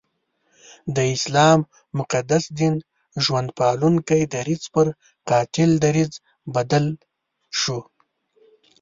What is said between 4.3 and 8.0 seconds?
درځ پر قاتل دریځ بدل شو.